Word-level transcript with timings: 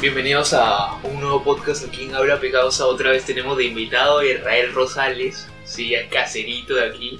Bienvenidos 0.00 0.52
a 0.54 0.94
un 1.02 1.20
nuevo 1.20 1.42
podcast 1.42 1.84
aquí 1.84 2.04
en 2.04 2.14
Habla 2.14 2.38
Pecadosa. 2.38 2.86
Otra 2.86 3.10
vez 3.10 3.26
tenemos 3.26 3.56
de 3.56 3.64
invitado 3.64 4.20
a 4.20 4.24
Israel 4.24 4.72
Rosales, 4.72 5.48
sí, 5.64 5.96
al 5.96 6.08
caserito 6.08 6.76
de 6.76 6.84
aquí. 6.84 7.18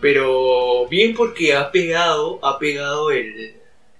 Pero 0.00 0.88
bien 0.88 1.12
porque 1.12 1.52
ha 1.52 1.70
pegado, 1.70 2.42
ha 2.42 2.58
pegado 2.58 3.10
el, 3.10 3.56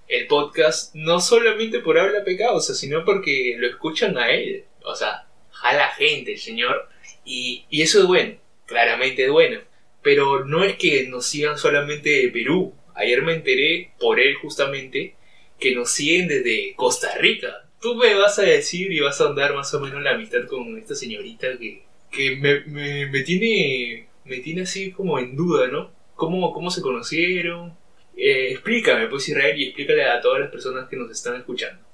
el 0.09 0.27
podcast 0.27 0.95
no 0.95 1.21
solamente 1.21 1.81
por 1.81 1.99
Habla 1.99 2.25
Pecadosa, 2.25 2.75
sino 2.75 3.05
porque 3.05 3.57
lo 3.59 3.67
escuchan 3.67 4.17
a 4.17 4.31
él. 4.31 4.65
O 4.85 4.95
sea, 4.95 5.27
jala 5.51 5.91
gente 5.91 6.33
el 6.33 6.39
señor. 6.39 6.89
Y, 7.27 7.67
y 7.69 7.83
eso 7.83 7.99
es 7.99 8.07
bueno, 8.07 8.39
claramente 8.65 9.27
es 9.27 9.31
bueno. 9.31 9.61
Pero 10.01 10.47
no 10.47 10.65
es 10.65 10.77
que 10.77 11.07
nos 11.09 11.27
sigan 11.27 11.59
solamente 11.59 12.09
de 12.09 12.29
Perú. 12.31 12.75
Ayer 12.95 13.21
me 13.21 13.35
enteré 13.35 13.93
por 14.01 14.19
él 14.19 14.35
justamente 14.37 15.15
que 15.61 15.75
nos 15.75 15.91
siguen 15.91 16.27
desde 16.27 16.73
Costa 16.75 17.15
Rica 17.19 17.65
tú 17.85 17.95
me 17.97 18.15
vas 18.15 18.39
a 18.39 18.43
decir 18.45 18.91
y 18.91 19.01
vas 19.01 19.21
a 19.21 19.27
andar 19.27 19.55
más 19.55 19.75
o 19.75 19.81
menos 19.81 20.03
la 20.03 20.13
amistad 20.13 20.47
con 20.49 20.79
esta 20.79 20.95
señorita 20.95 21.59
que, 21.59 21.85
que 22.11 22.35
me, 22.37 22.65
me, 23.11 23.23
tiene 23.25 24.09
me 24.25 24.39
tiene 24.39 24.63
así 24.63 24.91
como 24.91 25.19
en 25.19 25.37
duda, 25.37 25.69
¿no? 25.69 25.91
¿Cómo, 26.15 26.51
cómo 26.55 26.71
se 26.71 26.81
conocieron? 26.81 27.77
Eh, 28.17 28.53
explícame, 28.53 29.09
pues 29.09 29.29
Israel, 29.29 29.61
y 29.61 29.65
explícale 29.65 30.03
a 30.03 30.19
todas 30.23 30.41
las 30.41 30.51
personas 30.51 30.89
que 30.89 30.97
nos 30.97 31.11
están 31.11 31.37
escuchando. 31.37 31.85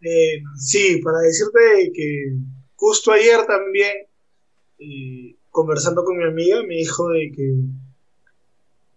Eh, 0.00 0.42
sí, 0.56 1.00
para 1.04 1.18
decirte 1.20 1.92
que 1.94 2.32
justo 2.74 3.12
ayer 3.12 3.46
también, 3.46 3.96
eh, 4.80 5.36
conversando 5.50 6.02
con 6.02 6.18
mi 6.18 6.24
amiga, 6.24 6.64
me 6.64 6.74
dijo 6.74 7.10
de 7.10 7.30
que 7.30 7.52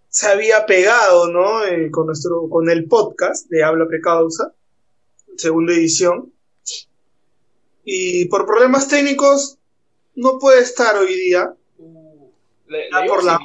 se 0.10 0.28
había 0.28 0.66
pegado, 0.66 1.30
¿no? 1.32 1.64
Eh, 1.66 1.92
con, 1.92 2.08
nuestro, 2.08 2.50
con 2.50 2.68
el 2.72 2.88
podcast 2.88 3.48
de 3.52 3.64
Habla 3.64 3.86
Precausa 3.88 4.56
segunda 5.38 5.74
edición. 5.74 6.34
Y 7.84 8.26
por 8.26 8.46
problemas 8.46 8.88
técnicos 8.88 9.58
no 10.16 10.40
puede 10.40 10.62
estar 10.62 10.96
hoy 10.98 11.14
día. 11.14 11.54
Uh, 11.78 12.30
¿Le, 12.68 12.90
por 13.08 13.24
la... 13.24 13.40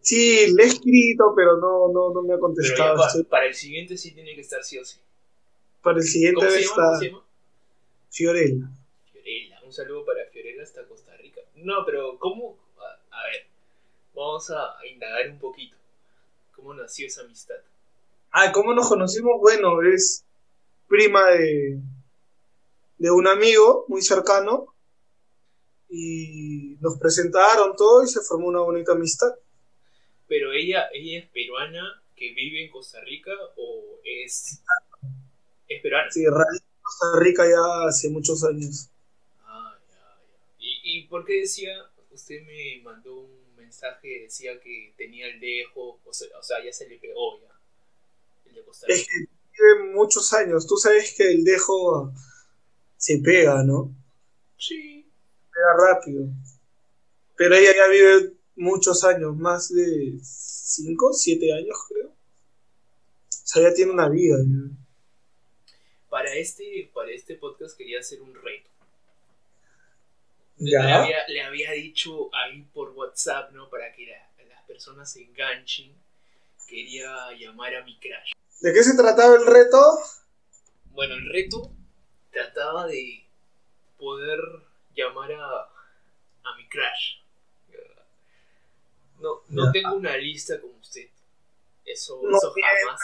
Sí, 0.00 0.52
le 0.54 0.62
he 0.62 0.66
escrito, 0.66 1.32
pero 1.34 1.56
no, 1.56 1.88
no, 1.92 2.12
no 2.12 2.22
me 2.22 2.34
ha 2.34 2.38
contestado. 2.38 2.96
para, 2.96 3.28
para, 3.28 3.46
el 3.46 3.54
siguiente 3.54 3.96
sí 3.96 4.12
tiene 4.12 4.34
que 4.34 4.42
estar 4.42 4.62
sí 4.62 4.78
o 4.78 4.84
sí. 4.84 4.98
Para 5.82 5.98
el 5.98 6.04
siguiente 6.04 6.40
¿Cómo 6.40 6.50
se 6.50 6.60
está 6.60 6.74
llama? 6.76 6.86
¿Cómo 6.86 6.98
se 6.98 7.08
llama? 7.08 7.24
Fiorella. 8.10 8.70
Fiorella, 9.12 9.60
un 9.64 9.72
saludo 9.72 10.04
para 10.04 10.24
Fiorella 10.26 10.62
hasta 10.62 10.84
Costa 10.84 11.16
Rica. 11.16 11.40
No, 11.56 11.84
pero 11.84 12.18
¿cómo? 12.18 12.56
A, 12.78 13.18
a 13.18 13.24
ver, 13.24 13.46
vamos 14.14 14.48
a, 14.50 14.78
a 14.78 14.86
indagar 14.86 15.28
un 15.28 15.38
poquito. 15.38 15.76
¿Cómo 16.54 16.72
nació 16.74 17.06
esa 17.06 17.22
amistad? 17.22 17.56
Ah, 18.30 18.52
¿cómo 18.52 18.74
nos 18.74 18.88
conocimos? 18.88 19.40
Bueno, 19.40 19.82
es 19.82 20.25
prima 20.88 21.26
de, 21.30 21.80
de 22.98 23.10
un 23.10 23.26
amigo 23.26 23.84
muy 23.88 24.02
cercano 24.02 24.74
y 25.88 26.76
nos 26.80 26.98
presentaron 26.98 27.76
todo 27.76 28.04
y 28.04 28.08
se 28.08 28.20
formó 28.20 28.48
una 28.48 28.60
bonita 28.60 28.92
amistad. 28.92 29.34
Pero 30.28 30.52
ella, 30.52 30.88
ella 30.92 31.20
es 31.20 31.30
peruana 31.30 32.02
que 32.16 32.32
vive 32.32 32.64
en 32.64 32.70
Costa 32.70 33.00
Rica 33.02 33.32
o 33.56 34.00
es, 34.04 34.60
es 35.68 35.82
peruana. 35.82 36.10
Sí, 36.10 36.26
radicó 36.26 36.64
en 36.64 36.82
Costa 36.82 37.20
Rica 37.20 37.44
ya 37.48 37.88
hace 37.88 38.08
muchos 38.08 38.42
años. 38.44 38.88
Ah, 39.44 39.78
ya, 39.88 39.94
ya. 39.94 40.54
¿Y, 40.58 40.80
¿Y 40.82 41.06
por 41.06 41.24
qué 41.24 41.40
decía, 41.40 41.70
usted 42.10 42.42
me 42.44 42.80
mandó 42.82 43.20
un 43.20 43.54
mensaje, 43.56 44.22
decía 44.22 44.58
que 44.60 44.94
tenía 44.96 45.28
el 45.28 45.38
dejo, 45.38 46.00
o 46.04 46.12
sea, 46.12 46.28
o 46.38 46.42
sea 46.42 46.64
ya 46.64 46.72
se 46.72 46.88
le 46.88 46.98
pegó 46.98 47.40
ya, 47.40 47.54
el 48.46 48.54
de 48.56 48.64
Costa 48.64 48.86
Rica? 48.88 49.00
Es 49.00 49.06
que 49.06 49.35
vive 49.58 49.92
muchos 49.92 50.32
años. 50.32 50.66
Tú 50.66 50.76
sabes 50.76 51.14
que 51.14 51.30
el 51.30 51.44
dejo 51.44 52.12
se 52.96 53.18
pega, 53.18 53.62
¿no? 53.62 53.94
Sí. 54.58 55.06
Pega 55.52 55.92
rápido. 55.92 56.26
Pero 57.36 57.54
ella 57.54 57.72
ya 57.74 57.88
vive 57.88 58.32
muchos 58.56 59.04
años, 59.04 59.36
más 59.36 59.72
de 59.72 60.18
5, 60.22 61.12
7 61.12 61.52
años 61.52 61.76
creo. 61.88 62.08
O 62.08 63.48
sea, 63.48 63.62
ya 63.62 63.74
tiene 63.74 63.92
una 63.92 64.08
vida. 64.08 64.38
¿no? 64.44 64.70
Para 66.08 66.34
este, 66.34 66.90
para 66.94 67.10
este 67.10 67.36
podcast 67.36 67.76
quería 67.76 68.00
hacer 68.00 68.20
un 68.22 68.34
reto. 68.34 68.70
¿Ya? 70.58 70.82
Le, 70.82 70.92
había, 70.92 71.28
le 71.28 71.42
había 71.42 71.72
dicho 71.72 72.30
ahí 72.34 72.62
por 72.72 72.90
WhatsApp, 72.90 73.52
¿no? 73.52 73.68
Para 73.68 73.92
que 73.92 74.06
la, 74.06 74.44
las 74.48 74.64
personas 74.64 75.12
se 75.12 75.22
enganchen. 75.22 75.92
Quería 76.66 77.30
llamar 77.38 77.74
a 77.76 77.84
mi 77.84 77.98
crush. 77.98 78.35
¿De 78.60 78.72
qué 78.72 78.82
se 78.82 78.96
trataba 78.96 79.36
el 79.36 79.46
reto? 79.46 79.78
Bueno, 80.92 81.14
el 81.14 81.28
reto 81.30 81.70
trataba 82.32 82.86
de 82.86 83.24
poder 83.98 84.38
llamar 84.94 85.32
a, 85.32 85.62
a 85.62 86.56
mi 86.56 86.66
crush. 86.68 87.18
No, 89.20 89.42
no 89.48 89.72
tengo 89.72 89.96
una 89.96 90.16
lista 90.16 90.60
como 90.60 90.74
usted. 90.78 91.08
Eso, 91.84 92.20
No 92.22 92.36
eso 92.36 92.52
jamás. 92.60 93.00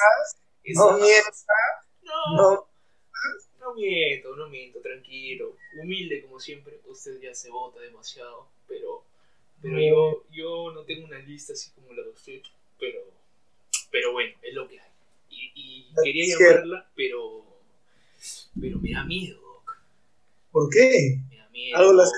Eso 0.64 0.80
No 0.80 0.86
jamás. 0.90 1.06
mientas, 1.06 1.46
No, 2.02 2.36
no. 2.36 2.66
no 3.60 3.74
miento, 3.74 4.36
no 4.36 4.48
miento, 4.48 4.80
tranquilo. 4.80 5.56
Humilde 5.80 6.22
como 6.22 6.38
siempre, 6.38 6.80
usted 6.86 7.20
ya 7.20 7.34
se 7.34 7.50
vota 7.50 7.80
demasiado, 7.80 8.48
pero, 8.68 9.04
pero 9.62 9.78
yo, 9.80 10.24
yo 10.30 10.72
no 10.72 10.84
tengo 10.84 11.06
una 11.06 11.18
lista 11.20 11.54
así 11.54 11.70
como 11.70 11.92
la 11.94 12.02
de 12.02 12.10
usted, 12.10 12.42
pero, 12.78 13.00
pero 13.90 14.12
bueno, 14.12 14.36
es 14.42 14.54
lo 14.54 14.68
que 14.68 14.80
hay. 14.80 14.91
Y, 15.54 15.88
y 15.90 15.94
quería 16.02 16.36
llamarla, 16.36 16.90
pero, 16.94 17.44
pero 18.60 18.78
me 18.78 18.92
da 18.92 19.04
miedo, 19.04 19.40
Doc. 19.40 19.78
¿Por 20.50 20.70
qué? 20.70 21.18
Me 21.30 21.36
da 21.36 21.48
miedo. 21.48 21.78
¿Algo 21.78 21.92
le 21.94 22.02
has 22.02 22.12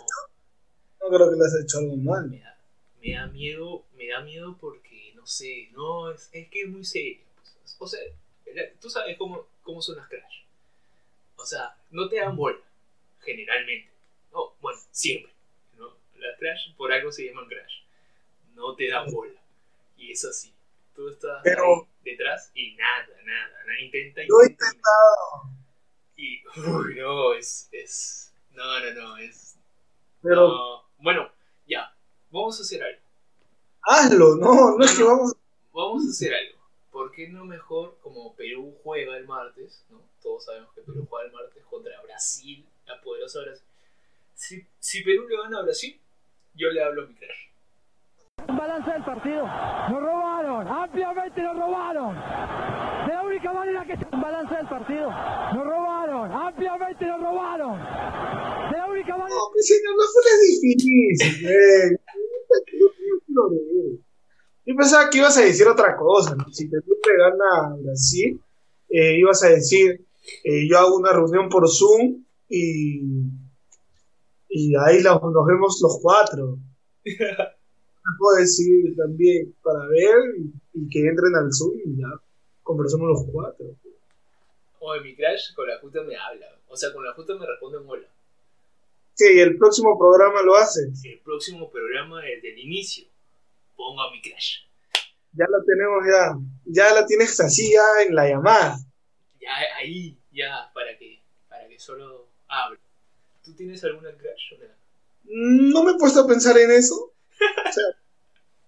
No 1.01 1.09
creo 1.09 1.31
que 1.31 1.37
le 1.37 1.45
has 1.45 1.61
hecho 1.63 1.79
algo 1.79 1.97
mal. 1.97 2.29
Me 2.29 2.39
da, 2.41 2.59
me 3.03 3.13
da 3.13 3.27
miedo, 3.29 3.85
me 3.97 4.09
da 4.09 4.21
miedo 4.21 4.57
porque, 4.61 5.13
no 5.15 5.27
sé, 5.27 5.69
no, 5.73 6.11
es, 6.11 6.29
es 6.33 6.49
que 6.49 6.63
es 6.63 6.69
muy 6.69 6.85
serio. 6.85 7.23
pues. 7.37 7.77
O 7.79 7.87
sea, 7.87 8.01
tú 8.81 8.89
sabes 8.91 9.17
cómo, 9.19 9.47
cómo 9.63 9.83
son 9.83 9.97
las 9.97 10.09
crash. 10.09 10.43
O 11.37 11.45
sea, 11.45 11.77
no 11.91 12.09
te 12.09 12.17
dan 12.17 12.37
bola, 12.37 12.61
generalmente. 13.21 13.91
No, 14.33 14.55
bueno, 14.61 14.81
siempre. 14.91 15.33
¿no? 15.77 15.89
Las 16.17 16.39
crash 16.39 16.75
por 16.77 16.93
algo 16.93 17.13
se 17.13 17.27
llaman 17.27 17.47
crash. 17.47 17.83
No 18.55 18.75
te 18.75 18.89
dan 18.89 19.11
bola. 19.13 19.41
Y 19.97 20.13
es 20.13 20.25
así. 20.25 20.54
Tú 20.95 21.09
estás 21.09 21.41
Pero- 21.43 21.89
detrás 22.03 22.51
y 22.55 22.75
nada, 22.77 23.07
nada, 23.25 23.49
nada. 23.67 23.81
Intenta 23.81 24.21
Yo 24.23 24.41
he 24.43 24.51
intenta, 24.51 24.91
Y, 26.17 26.43
uy, 26.61 26.95
no, 26.97 27.33
es, 27.35 27.69
es, 27.73 28.33
no, 28.51 28.81
no, 28.81 28.91
no, 28.95 29.17
es, 29.17 29.57
Pero 30.23 30.49
no. 30.49 30.85
Bueno, 30.99 31.31
ya, 31.67 31.93
vamos 32.31 32.59
a 32.61 32.63
hacer 32.63 32.83
algo. 32.83 33.01
hazlo, 33.83 34.37
no, 34.37 34.77
no 34.79 34.85
es 34.85 34.97
que 34.97 35.03
vamos. 35.03 35.35
Vamos 35.73 36.07
a 36.07 36.11
hacer 36.11 36.33
algo. 36.35 36.59
¿Por 36.93 37.11
qué 37.11 37.29
no 37.29 37.45
mejor, 37.45 37.99
como 38.01 38.37
Perú 38.37 38.79
juega 38.85 39.17
el 39.17 39.27
martes, 39.27 39.85
¿no? 39.91 40.01
Todos 40.23 40.45
sabemos 40.45 40.73
que 40.75 40.83
Perú 40.83 41.05
juega 41.11 41.27
el 41.27 41.33
martes 41.33 41.65
contra 41.65 42.01
Brasil, 42.03 42.65
la 42.87 43.01
poderosa 43.01 43.41
Brasil. 43.41 43.67
Si, 44.35 44.65
si 44.79 45.03
Perú 45.03 45.27
le 45.29 45.37
gana 45.37 45.59
a 45.59 45.63
Brasil, 45.63 46.01
yo 46.55 46.69
le 46.71 46.81
hablo 46.83 47.03
a 47.03 47.07
mi 47.07 47.15
crash. 47.15 47.49
Balance 48.43 48.91
del 48.91 49.05
partido. 49.05 49.45
Nos 49.45 50.01
robaron, 50.03 50.67
ampliamente 50.69 51.43
nos 51.43 51.57
robaron. 51.57 52.15
De 53.07 53.13
la 53.13 53.23
única 53.23 53.53
manera 53.53 53.85
que 53.85 53.99
un 54.15 54.21
balance 54.21 54.55
del 54.55 54.67
partido. 54.69 55.11
Nos 55.11 55.65
robaron, 55.65 56.33
ampliamente 56.33 57.05
nos 57.07 57.21
robaron. 57.21 57.79
De 58.71 58.77
la 58.79 58.87
única 58.91 59.17
manera. 59.17 59.35
No, 59.37 59.51
pues, 59.53 59.67
señor, 59.69 59.95
no 59.97 60.03
fue 60.13 60.23
difícil, 60.49 61.49
eh. 61.49 61.99
Yo 64.67 64.75
pensaba 64.77 65.11
que 65.11 65.19
ibas 65.19 65.37
a 65.37 65.43
decir 65.43 65.67
otra 65.69 65.97
cosa. 65.97 66.35
¿no? 66.35 66.49
Si 66.51 66.67
le 66.69 66.79
gana 67.19 67.69
a 67.73 67.77
Brasil, 67.83 68.41
eh, 68.89 69.19
ibas 69.19 69.43
a 69.45 69.49
decir: 69.49 70.05
eh, 70.45 70.67
Yo 70.69 70.79
hago 70.79 70.97
una 70.97 71.13
reunión 71.13 71.49
por 71.49 71.69
Zoom 71.69 72.25
y, 72.49 73.01
y 74.49 74.73
ahí 74.87 75.03
la- 75.03 75.21
nos 75.23 75.47
vemos 75.47 75.79
los 75.83 75.99
cuatro. 76.03 76.59
Puedo 78.19 78.39
decir 78.39 78.95
también 78.97 79.55
para 79.63 79.87
ver 79.89 80.17
y, 80.39 80.53
y 80.75 80.89
que 80.89 81.01
entren 81.01 81.35
al 81.37 81.53
Zoom 81.53 81.79
y 81.85 82.01
ya 82.01 82.09
conversamos 82.63 83.09
los 83.09 83.25
cuatro. 83.33 83.67
O 84.81 85.01
mi 85.01 85.15
crash 85.17 85.55
con 85.55 85.67
la 85.67 85.79
justa 85.79 86.03
me 86.03 86.17
habla. 86.17 86.47
O 86.69 86.77
sea, 86.77 86.93
con 86.93 87.05
la 87.05 87.15
justa 87.15 87.35
me 87.35 87.47
responde 87.47 87.79
en 87.79 87.85
hola. 87.89 88.09
Sí, 89.15 89.41
el 89.41 89.57
próximo 89.57 89.97
programa 89.99 90.43
lo 90.43 90.57
haces. 90.57 91.05
El 91.05 91.21
próximo 91.21 91.71
programa, 91.71 92.21
desde 92.21 92.53
el 92.53 92.59
inicio, 92.59 93.07
ponga 93.77 94.11
mi 94.11 94.21
crash. 94.21 94.65
Ya 95.33 95.47
lo 95.49 95.65
tenemos 95.65 96.05
ya. 96.05 96.39
Ya 96.65 96.95
la 96.95 97.07
tienes 97.07 97.39
así 97.41 97.73
ya 97.73 98.05
en 98.07 98.15
la 98.15 98.29
llamada. 98.29 98.77
Ya 99.41 99.51
ahí, 99.79 100.19
ya, 100.33 100.71
para 100.75 100.99
que, 100.99 101.23
para 101.49 101.69
que 101.69 101.79
solo 101.79 102.27
hable. 102.49 102.79
¿Tú 103.45 103.55
tienes 103.55 103.83
alguna 103.85 104.11
crash 104.17 104.55
o 104.55 104.59
nada? 104.59 104.77
No 105.25 105.85
me 105.85 105.93
he 105.93 105.99
puesto 105.99 106.21
a 106.21 106.27
pensar 106.27 106.59
en 106.59 106.73
eso. 106.73 107.14
O 107.69 107.73
sea, 107.73 107.85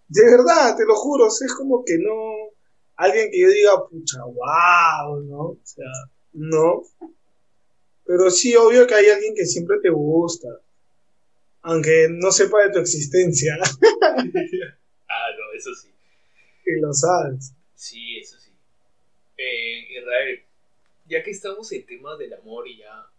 de 0.09 0.25
verdad, 0.25 0.77
te 0.77 0.85
lo 0.85 0.95
juro. 0.95 1.27
o 1.27 1.31
sea, 1.31 1.47
es 1.47 1.55
como 1.55 1.85
que 1.85 1.99
no. 1.99 2.55
Alguien 2.97 3.31
que 3.31 3.41
yo 3.41 3.49
diga, 3.49 3.89
pucha, 3.89 4.25
wow, 4.25 5.23
¿no? 5.23 5.41
O 5.41 5.61
sea, 5.63 5.91
no. 6.33 6.83
Pero 8.05 8.31
sí, 8.31 8.55
obvio 8.57 8.87
que 8.87 8.95
hay 8.95 9.07
alguien 9.11 9.35
que 9.35 9.45
siempre 9.45 9.79
te 9.83 9.91
gusta. 9.91 10.49
Aunque 11.63 12.09
no 12.11 12.31
sepa 12.31 12.63
de 12.63 12.73
tu 12.73 12.79
existencia. 12.79 13.57
ah, 14.03 14.23
no, 14.23 15.53
eso 15.55 15.75
sí. 15.75 15.91
Y 16.65 16.81
lo 16.81 16.93
sabes. 16.93 17.53
Sí, 17.75 18.19
eso 18.19 18.39
sí. 18.39 18.53
Eh, 19.37 19.99
Israel, 19.99 20.43
ya 21.07 21.23
que 21.23 21.33
estamos 21.33 21.71
en 21.73 21.85
temas 21.85 22.19
del 22.19 22.33
amor 22.33 22.67
y 22.69 22.79
ya 22.79 23.11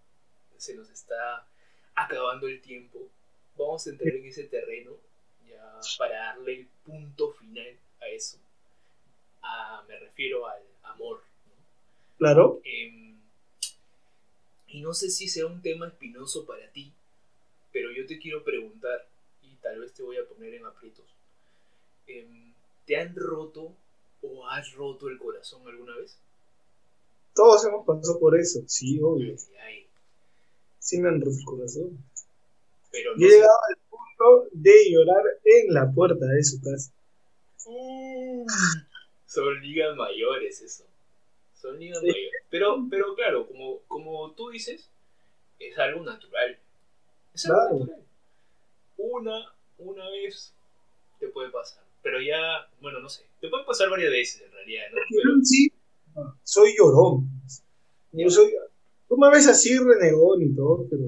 se 0.57 0.75
nos 0.75 0.89
está 0.89 1.47
acabando 1.93 2.47
el 2.47 2.61
tiempo, 2.61 3.09
vamos 3.57 3.85
a 3.85 3.89
entrar 3.91 4.15
en 4.15 4.25
ese 4.25 4.45
terreno 4.45 4.97
ya 5.47 5.79
para 5.97 6.17
darle 6.17 6.61
el 6.61 6.67
punto 6.85 7.31
final 7.33 7.77
a 8.01 8.07
eso. 8.07 8.37
me 9.87 9.99
refiero 9.99 10.47
al 10.47 10.63
amor. 10.83 11.23
Claro. 12.17 12.61
Em, 12.63 13.17
y 14.67 14.81
no 14.81 14.93
sé 14.93 15.09
si 15.09 15.27
sea 15.27 15.45
un 15.45 15.61
tema 15.61 15.87
espinoso 15.87 16.45
para 16.45 16.69
ti, 16.71 16.91
pero 17.71 17.91
yo 17.91 18.05
te 18.05 18.19
quiero 18.19 18.43
preguntar, 18.43 19.07
y 19.41 19.55
tal 19.55 19.79
vez 19.79 19.93
te 19.93 20.03
voy 20.03 20.17
a 20.17 20.27
poner 20.27 20.53
en 20.55 20.65
aprietos. 20.65 21.05
Em, 22.07 22.53
¿Te 22.85 22.97
han 22.97 23.15
roto 23.15 23.75
o 24.21 24.47
has 24.47 24.73
roto 24.73 25.09
el 25.09 25.17
corazón 25.17 25.67
alguna 25.67 25.95
vez? 25.97 26.17
Todos 27.35 27.65
hemos 27.65 27.85
pasado 27.85 28.19
por 28.19 28.39
eso, 28.39 28.61
sí, 28.65 28.99
obvio. 29.01 29.35
Sí 30.79 30.99
me 30.99 31.09
han 31.09 31.21
roto 31.21 31.37
el 31.37 31.45
corazón. 31.45 32.03
Pero 32.91 33.13
he 33.15 33.19
llegado 33.19 33.57
al 33.69 33.77
de 34.51 34.91
llorar 34.91 35.23
en 35.43 35.73
la 35.73 35.91
puerta 35.91 36.25
de 36.25 36.43
su 36.43 36.61
casa. 36.61 36.91
son 39.25 39.61
ligas 39.61 39.95
mayores 39.95 40.61
eso. 40.61 40.85
Son 41.55 41.79
ligas 41.79 42.01
mayores. 42.01 42.31
Pero, 42.49 42.85
pero 42.89 43.15
claro, 43.15 43.47
como, 43.47 43.79
como 43.87 44.31
tú 44.31 44.49
dices, 44.49 44.89
es 45.59 45.77
algo 45.77 46.03
natural. 46.03 46.57
Es 47.33 47.45
algo 47.49 47.79
natural. 47.79 48.03
Una, 48.97 49.53
una 49.77 50.09
vez 50.09 50.53
te 51.19 51.27
puede 51.27 51.49
pasar. 51.49 51.83
Pero 52.01 52.21
ya, 52.21 52.69
bueno, 52.81 52.99
no 52.99 53.09
sé. 53.09 53.25
Te 53.41 53.49
puede 53.49 53.65
pasar 53.65 53.89
varias 53.89 54.11
veces 54.11 54.41
en 54.41 54.51
realidad, 54.51 54.83
¿no? 54.91 54.97
Pero... 55.09 55.43
Sí, 55.43 55.71
soy 56.43 56.75
llorón. 56.77 57.29
Yo 58.11 58.29
soy, 58.29 58.53
tú 59.07 59.17
me 59.17 59.29
ves 59.29 59.47
así 59.47 59.77
renegón 59.77 60.41
y 60.41 60.55
todo, 60.55 60.87
pero 60.89 61.03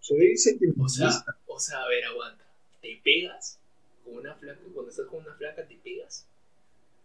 soy 0.00 0.36
sentimentalista. 0.36 1.06
O 1.06 1.10
sea, 1.10 1.37
o 1.58 1.60
sea, 1.60 1.82
a 1.82 1.88
ver, 1.88 2.04
aguanta. 2.04 2.44
¿Te 2.80 3.00
pegas 3.02 3.58
con 4.04 4.18
una 4.18 4.32
flaca? 4.36 4.60
Cuando 4.72 4.90
estás 4.90 5.06
con 5.06 5.22
una 5.24 5.34
flaca, 5.34 5.66
¿te 5.66 5.74
pegas? 5.82 6.24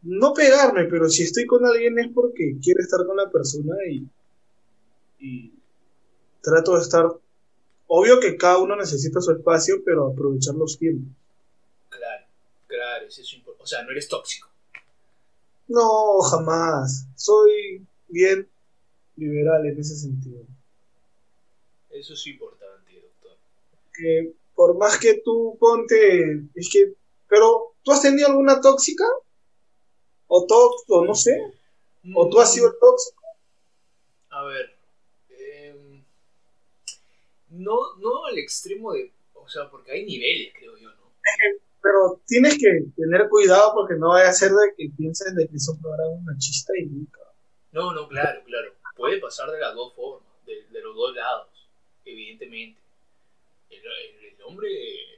No 0.03 0.31
pegarme, 0.35 0.83
pero 0.85 1.09
si 1.09 1.23
estoy 1.23 1.47
con 1.47 1.65
alguien 1.65 1.97
es 1.97 2.09
porque 2.13 2.57
quiero 2.61 2.81
estar 2.81 3.03
con 3.03 3.17
la 3.17 3.31
persona 3.31 3.75
y, 3.89 4.07
y 5.17 5.53
trato 6.41 6.75
de 6.75 6.81
estar. 6.81 7.07
Obvio 7.87 8.19
que 8.19 8.37
cada 8.37 8.59
uno 8.59 8.75
necesita 8.75 9.21
su 9.21 9.31
espacio, 9.31 9.81
pero 9.83 10.11
aprovechar 10.11 10.53
los 10.53 10.77
tiempos. 10.77 11.11
Claro, 11.89 12.25
claro, 12.67 13.07
eso 13.07 13.21
es 13.21 13.33
importante. 13.33 13.63
O 13.63 13.67
sea, 13.67 13.81
no 13.81 13.89
eres 13.89 14.07
tóxico. 14.07 14.49
No, 15.67 16.19
jamás. 16.19 17.07
Soy 17.15 17.83
bien 18.07 18.47
liberal 19.15 19.65
en 19.65 19.79
ese 19.79 19.95
sentido. 19.95 20.43
Eso 21.89 22.13
es 22.13 22.27
importante, 22.27 23.01
doctor. 23.01 23.37
Que 23.93 24.33
por 24.63 24.77
más 24.77 24.97
que 24.97 25.21
tú 25.25 25.57
ponte, 25.59 26.47
es 26.55 26.69
que, 26.71 26.93
pero 27.27 27.75
¿tú 27.83 27.91
has 27.91 28.01
tenido 28.01 28.29
alguna 28.29 28.61
tóxica? 28.61 29.03
O 30.27 30.45
tóxico, 30.47 31.03
no 31.03 31.13
sé. 31.13 31.37
¿O 32.15 32.29
tú 32.29 32.39
has 32.39 32.53
sido 32.53 32.67
el 32.67 32.73
tóxico? 32.79 33.21
A 34.29 34.45
ver. 34.45 34.73
Em, 35.27 36.05
no, 37.49 37.77
no 37.97 38.25
al 38.25 38.37
extremo 38.37 38.93
de. 38.93 39.11
O 39.33 39.49
sea, 39.49 39.69
porque 39.69 39.91
hay 39.91 40.05
niveles, 40.05 40.53
creo 40.57 40.77
yo, 40.77 40.87
¿no? 40.91 41.11
Pero 41.81 42.21
tienes 42.25 42.57
que 42.57 42.85
tener 42.95 43.27
cuidado 43.27 43.73
porque 43.73 43.95
no 43.95 44.11
vaya 44.11 44.29
a 44.29 44.33
ser 44.33 44.51
de 44.51 44.73
que 44.77 44.89
piensen 44.95 45.35
de 45.35 45.45
que 45.49 45.57
es 45.57 45.67
un 45.67 45.81
programa 45.81 46.21
machista 46.23 46.71
y 46.79 46.85
nunca. 46.85 47.19
No, 47.73 47.93
no, 47.93 48.07
claro, 48.07 48.41
claro. 48.45 48.71
Puede 48.95 49.19
pasar 49.19 49.51
de 49.51 49.59
las 49.59 49.75
dos 49.75 49.93
formas, 49.93 50.29
de, 50.45 50.81
los 50.81 50.95
dos 50.95 51.13
lados, 51.13 51.49
evidentemente. 52.05 52.82
El, 53.83 54.41
hombre 54.43 54.69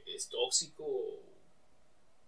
es 0.06 0.28
tóxico 0.28 1.20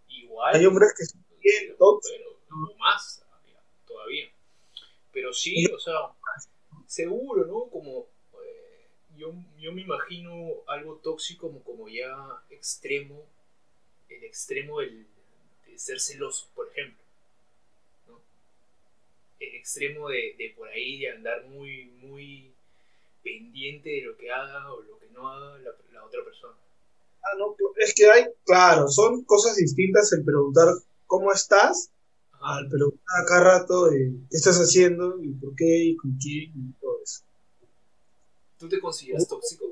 igual. 0.08 0.56
Hay 0.56 0.66
hombres 0.66 0.92
que 0.96 1.04
son 1.04 1.24
bien 1.40 1.76
tóxicos. 1.76 2.36
Pero, 2.48 2.76
más 2.78 3.24
todavía. 3.86 4.30
Pero 5.12 5.32
sí, 5.32 5.64
o 5.66 5.78
sea, 5.78 5.94
seguro, 6.86 7.46
¿no? 7.46 7.70
Como 7.70 8.08
eh, 8.44 8.88
yo, 9.16 9.32
yo 9.58 9.72
me 9.72 9.82
imagino 9.82 10.64
algo 10.66 10.96
tóxico 10.96 11.46
como, 11.46 11.62
como 11.62 11.88
ya 11.88 12.42
extremo 12.50 13.24
el 14.08 14.24
extremo 14.24 14.80
del, 14.80 15.06
de 15.66 15.78
ser 15.78 16.00
celoso, 16.00 16.48
por 16.54 16.68
ejemplo. 16.68 17.02
¿no? 18.06 18.20
El 19.40 19.54
extremo 19.54 20.08
de, 20.08 20.34
de, 20.38 20.52
por 20.56 20.68
ahí 20.68 21.00
de 21.00 21.10
andar 21.10 21.44
muy, 21.46 21.86
muy 22.02 22.52
pendiente 23.28 23.90
de 23.90 24.02
lo 24.02 24.16
que 24.16 24.30
haga 24.30 24.72
o 24.72 24.82
lo 24.82 24.98
que 24.98 25.08
no 25.10 25.28
haga 25.28 25.58
la, 25.58 25.70
la 25.92 26.04
otra 26.04 26.24
persona. 26.24 26.54
Ah, 27.22 27.36
no, 27.38 27.54
es 27.76 27.94
que 27.94 28.10
hay, 28.10 28.24
claro, 28.44 28.88
son 28.88 29.24
cosas 29.24 29.56
distintas 29.56 30.12
el 30.12 30.24
preguntar 30.24 30.68
cómo 31.06 31.32
estás 31.32 31.90
al 32.40 32.68
preguntar 32.68 33.24
cada 33.26 33.58
rato 33.58 33.90
qué 33.90 34.36
estás 34.36 34.58
haciendo 34.58 35.20
y 35.22 35.32
por 35.32 35.54
qué 35.56 35.84
y 35.84 35.96
con 35.96 36.16
quién 36.16 36.52
y 36.54 36.72
todo 36.80 37.00
eso. 37.02 37.22
¿Tú 38.58 38.68
te 38.68 38.80
consideras 38.80 39.26
tóxico? 39.28 39.66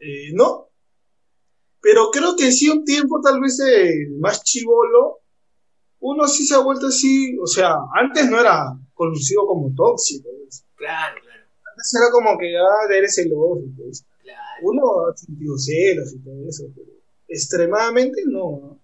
Eh, 0.00 0.32
no, 0.34 0.68
pero 1.80 2.10
creo 2.10 2.36
que 2.36 2.52
sí, 2.52 2.68
un 2.68 2.84
tiempo 2.84 3.20
tal 3.20 3.40
vez 3.40 3.58
más 4.18 4.42
chivolo, 4.42 5.20
uno 6.00 6.26
sí 6.26 6.44
se 6.44 6.54
ha 6.54 6.58
vuelto 6.58 6.88
así, 6.88 7.36
o 7.38 7.46
sea, 7.46 7.74
antes 7.94 8.28
no 8.28 8.40
era 8.40 8.76
conocido 8.94 9.46
como 9.46 9.72
tóxico. 9.74 10.28
Claro, 10.76 11.20
claro. 11.22 11.31
Antes 11.82 11.94
era 12.00 12.12
como 12.12 12.38
que, 12.38 12.56
ah, 12.56 12.94
eres 12.94 13.16
celoso, 13.16 13.64
pues. 13.76 14.04
Uno 14.62 15.08
ha 15.08 15.16
sentido 15.16 15.58
celos 15.58 16.12
y 16.12 16.18
todo 16.18 16.48
eso, 16.48 16.64
pero 16.76 16.86
extremadamente 17.26 18.22
no. 18.26 18.78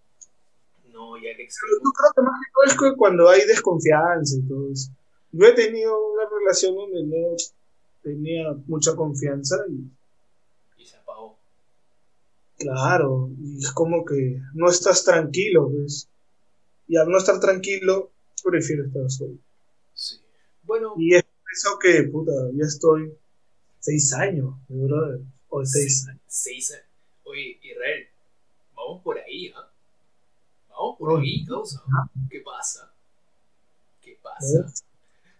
No, 0.92 1.16
ya 1.16 1.36
que 1.36 1.44
extremo. 1.44 1.76
Yo 1.84 1.92
creo 1.92 2.12
que 2.16 2.22
más 2.22 2.40
que 2.40 2.76
todo 2.76 2.90
es 2.90 2.96
cuando 2.96 3.28
hay 3.28 3.46
desconfianza 3.46 4.36
y 4.36 4.48
todo 4.48 4.72
eso. 4.72 4.90
Yo 5.30 5.46
he 5.46 5.52
tenido 5.52 5.96
una 6.12 6.24
relación 6.28 6.74
donde 6.74 7.04
no 7.04 7.36
tenía 8.02 8.52
mucha 8.66 8.96
confianza 8.96 9.56
y 9.68 9.88
Claro, 12.58 13.30
y 13.40 13.58
es 13.58 13.70
como 13.70 14.04
que 14.04 14.40
no 14.54 14.68
estás 14.68 15.04
tranquilo, 15.04 15.70
¿ves? 15.70 16.08
Y 16.88 16.96
al 16.96 17.08
no 17.08 17.18
estar 17.18 17.38
tranquilo, 17.38 18.10
prefiero 18.42 18.84
estar 18.84 19.08
solo. 19.08 19.34
Sí. 19.94 20.16
Bueno. 20.64 20.94
Y 20.98 21.14
es 21.14 21.24
eso 21.52 21.78
que, 21.78 22.02
puta, 22.04 22.32
ya 22.52 22.64
estoy 22.64 23.12
seis 23.78 24.12
años, 24.12 24.54
brother. 24.68 25.20
O 25.48 25.64
seis 25.64 26.06
años. 26.08 26.22
Seis 26.26 26.72
años. 26.72 26.84
Oye, 27.24 27.58
Israel, 27.62 28.08
vamos 28.74 29.02
por 29.02 29.18
ahí, 29.18 29.52
¿ah? 29.56 29.70
Vamos 30.68 30.98
por 30.98 31.20
ahí, 31.20 31.44
causa. 31.46 31.82
¿Qué 32.30 32.40
pasa? 32.40 32.92
¿Qué 34.02 34.18
pasa? 34.22 34.72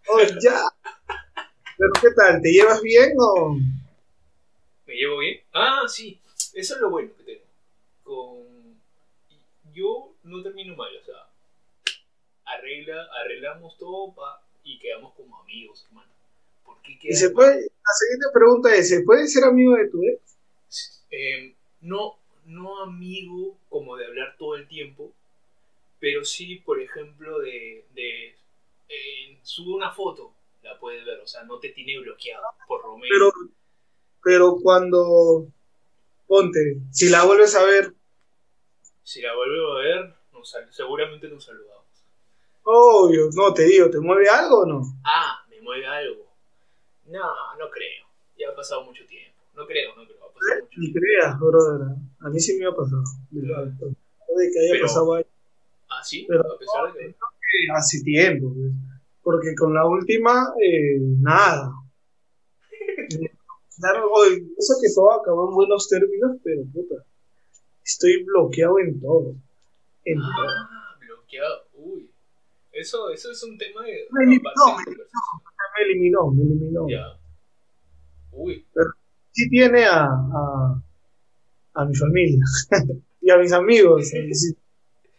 Oh, 0.09 0.21
ya. 0.41 0.65
¿Pero 1.77 1.93
qué 2.01 2.11
tal? 2.17 2.41
¿Te 2.43 2.51
llevas 2.51 2.83
bien 2.83 3.13
o...? 3.19 3.57
¿Me 4.87 4.95
llevo 4.95 5.19
bien? 5.19 5.41
Ah, 5.53 5.83
sí. 5.87 6.21
Eso 6.55 6.75
es 6.75 6.81
lo 6.81 6.91
bueno 6.91 7.11
que 7.17 7.23
tengo. 7.23 7.45
Con... 8.03 8.81
Yo 9.73 10.15
no 10.25 10.43
termino 10.43 10.75
mal, 10.75 10.91
o 10.97 11.05
sea, 11.05 11.29
arregla, 12.45 13.07
arreglamos 13.23 13.77
todo 13.79 14.15
pa... 14.15 14.43
y 14.69 14.79
quedamos 14.79 15.15
como 15.15 15.39
amigos, 15.41 15.85
hermano. 15.89 16.11
¿Por 16.65 16.81
qué 16.83 16.99
y 17.03 17.15
se 17.15 17.31
puede, 17.31 17.55
la 17.55 17.95
siguiente 17.99 18.27
pregunta 18.33 18.75
es, 18.75 18.89
¿se 18.89 19.03
puede 19.03 19.27
ser 19.27 19.45
amigo 19.45 19.75
de 19.75 19.89
tu 19.89 20.03
ex? 20.03 21.05
Eh, 21.11 21.55
no, 21.81 22.19
no 22.45 22.83
amigo 22.83 23.59
como 23.69 23.97
de 23.97 24.07
hablar 24.07 24.37
todo 24.39 24.57
el 24.57 24.69
tiempo, 24.69 25.13
pero 25.99 26.25
sí, 26.25 26.57
por 26.57 26.81
ejemplo, 26.81 27.39
de, 27.39 27.87
de 27.95 28.37
eh, 28.89 29.39
sube 29.43 29.75
una 29.75 29.91
foto, 29.91 30.35
la 30.63 30.79
puedes 30.79 31.05
ver, 31.05 31.19
o 31.21 31.27
sea, 31.27 31.45
no 31.45 31.59
te 31.59 31.71
tiene 31.71 31.99
bloqueado, 31.99 32.45
por 32.67 32.83
Romeo. 32.83 33.09
Pero, 33.11 33.33
pero 34.23 34.57
cuando 34.63 35.49
Ponte, 36.29 36.77
si 36.93 37.09
la 37.09 37.25
vuelves 37.25 37.55
a 37.55 37.65
ver. 37.65 37.95
Si 39.03 39.23
la 39.23 39.35
vuelvo 39.35 39.79
a 39.79 39.81
ver, 39.81 40.15
seguramente 40.71 41.27
nos 41.27 41.47
saludamos. 41.47 41.78
Obvio, 42.71 43.31
no, 43.35 43.55
te 43.55 43.65
digo, 43.65 43.89
¿te 43.89 43.99
mueve 43.99 44.29
algo 44.29 44.61
o 44.61 44.67
no? 44.67 44.83
Ah, 45.03 45.43
me 45.49 45.59
mueve 45.63 45.87
algo. 45.87 46.27
No, 47.07 47.57
no 47.59 47.71
creo. 47.71 48.07
Ya 48.39 48.51
ha 48.51 48.55
pasado 48.55 48.85
mucho 48.85 49.07
tiempo. 49.07 49.41
No 49.55 49.67
creo, 49.67 49.97
no 49.97 50.05
creo. 50.05 50.19
Ha 50.23 50.33
pasado 50.35 50.61
mucho 50.61 50.77
Ni 50.79 50.93
creas, 50.93 51.41
brother. 51.41 51.97
A 52.21 52.29
mí 52.29 52.39
sí 52.39 52.59
me 52.59 52.67
ha 52.67 52.73
pasado. 52.73 53.03
De 53.31 53.41
que 53.41 54.61
haya 54.61 54.73
Pero, 54.73 54.87
pasado 54.87 55.15
algo. 55.15 55.29
¿Ah, 55.89 56.05
sí? 56.05 56.27
Pero, 56.29 56.41
a 56.41 56.59
pesar 56.59 56.93
de 56.93 57.07
que... 57.07 57.73
hace 57.75 58.03
tiempo. 58.03 58.53
Pues. 58.53 58.73
Porque 59.23 59.55
con 59.55 59.73
la 59.73 59.87
última, 59.87 60.53
eh, 60.63 60.99
nada. 61.01 61.73
Claro, 63.81 64.11
eso 64.59 64.75
que 64.83 64.93
todo 64.93 65.13
acabó 65.13 65.51
en 65.51 65.55
buenos 65.55 65.89
términos, 65.89 66.39
pero 66.43 66.65
puta, 66.75 66.97
estoy 67.85 68.25
bloqueado 68.25 68.81
en 68.81 69.01
todo. 69.01 69.37
En 70.05 70.19
todo. 70.19 70.49
Ah, 70.49 70.97
bloqueado. 70.99 71.68
Eso, 72.81 73.11
eso 73.11 73.31
es 73.31 73.43
un 73.43 73.57
tema 73.59 73.83
de. 73.85 74.07
Me 74.15 74.25
eliminó, 74.25 74.53
me 75.77 75.85
eliminó, 75.85 76.31
me 76.31 76.43
eliminó. 76.45 76.89
Ya. 76.89 77.19
Uy. 78.33 78.65
Sí 79.33 79.49
tiene 79.49 79.85
a, 79.85 80.05
a, 80.05 80.83
a 81.75 81.85
mi 81.85 81.95
familia 81.95 82.39
y 83.21 83.31
a 83.31 83.37
mis 83.39 83.53
amigos. 83.53 84.09
sí. 84.33 84.57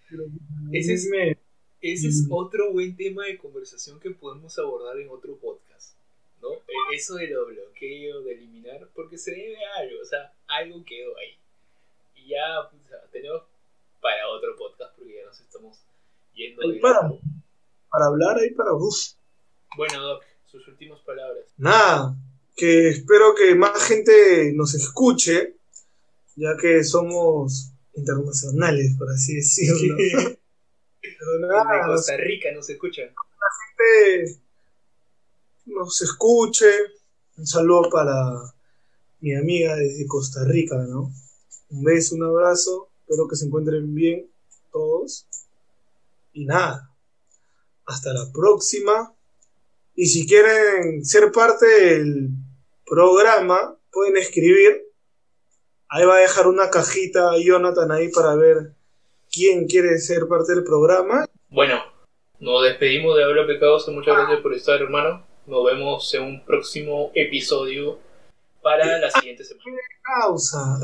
Pero, 0.10 0.24
Ese 0.72 0.94
es- 0.94 1.08
me- 1.10 1.38
Ese 1.82 2.08
es 2.10 2.28
otro 2.30 2.72
buen 2.74 2.96
tema 2.98 3.26
de 3.26 3.38
conversación 3.38 4.00
que 4.00 4.12
podemos 4.12 4.58
abordar 4.60 4.98
en 5.00 5.10
otro 5.10 5.36
podcast, 5.38 5.96
¿no? 6.42 6.54
E- 6.54 6.96
Eso 6.96 7.16
de 7.16 7.28
lo 7.28 7.46
bloqueo, 7.46 8.22
de 8.24 8.34
eliminar, 8.34 8.88
porque 8.94 9.18
se 9.18 9.32
debe 9.32 9.58
a 9.66 9.80
algo, 9.80 10.02
o 10.02 10.06
sea, 10.06 10.34
algo 10.48 10.84
quedó 10.84 11.16
ahí. 11.18 11.38
Y 12.16 12.30
ya 12.30 12.60
o 12.62 12.70
sea, 12.90 13.00
tenemos 13.12 13.44
para 14.02 14.28
otro 14.30 14.56
podcast 14.58 14.96
porque 14.98 15.16
ya 15.16 15.26
nos 15.26 15.40
estamos 15.40 15.78
yendo 16.34 16.62
Ahí 16.64 16.74
de 16.74 16.80
para. 17.90 18.06
hablar 18.06 18.38
ahí 18.38 18.52
para 18.52 18.74
uf. 18.74 19.14
Bueno, 19.78 20.02
Doc, 20.02 20.24
sus 20.46 20.68
últimas 20.68 21.00
palabras. 21.02 21.46
Nada, 21.58 22.16
que 22.56 22.90
espero 22.90 23.36
que 23.36 23.56
más 23.56 23.84
gente 23.84 24.52
nos 24.56 24.74
escuche, 24.74 25.56
ya 26.36 26.58
que 26.58 26.84
somos 26.84 27.72
internacionales, 27.96 28.96
por 28.98 29.10
así 29.10 29.36
decirlo. 29.36 29.96
Pero 31.02 31.40
nada, 31.40 31.88
Costa 31.88 32.18
Rica 32.18 32.52
nos 32.54 32.70
escuchan. 32.70 33.10
gente 33.78 34.42
nos 35.66 36.02
escuche. 36.02 36.70
Un 37.38 37.48
saludo 37.48 37.90
para 37.90 38.54
mi 39.22 39.34
amiga 39.36 39.76
desde 39.76 40.06
Costa 40.08 40.44
Rica, 40.44 40.76
¿no? 40.78 41.12
Un 41.70 41.84
beso, 41.84 42.16
un 42.16 42.24
abrazo. 42.24 42.90
Espero 43.02 43.28
que 43.28 43.36
se 43.36 43.46
encuentren 43.46 43.94
bien 43.94 44.30
todos. 44.72 45.26
Y 46.34 46.46
nada, 46.46 46.90
hasta 47.90 48.14
la 48.14 48.32
próxima. 48.32 49.14
Y 49.96 50.06
si 50.06 50.28
quieren 50.28 51.04
ser 51.04 51.32
parte 51.32 51.66
del 51.66 52.30
programa, 52.86 53.78
pueden 53.92 54.16
escribir. 54.18 54.86
Ahí 55.90 56.06
va 56.06 56.18
a 56.18 56.20
dejar 56.20 56.48
una 56.48 56.70
cajita 56.70 57.32
Jonathan 57.44 57.92
ahí 57.92 58.10
para 58.10 58.36
ver 58.36 58.74
quién 59.32 59.68
quiere 59.68 59.98
ser 59.98 60.28
parte 60.28 60.54
del 60.54 60.64
programa. 60.64 61.26
Bueno, 61.50 61.82
nos 62.40 62.64
despedimos 62.64 63.18
de 63.18 63.24
Habla 63.24 63.48
Pecados. 63.48 63.88
Muchas 63.90 64.16
gracias 64.16 64.40
por 64.42 64.54
estar, 64.54 64.80
hermano. 64.82 65.26
Nos 65.48 65.66
vemos 65.66 66.14
en 66.14 66.24
un 66.24 66.46
próximo 66.46 67.12
episodio 67.16 67.98
para 68.62 69.00
la 69.00 69.10
siguiente 69.10 69.44
semana. 69.44 69.78
Causa. 70.04 70.78